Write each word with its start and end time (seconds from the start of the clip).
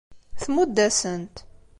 Tmudd-asen-t. 0.43 1.35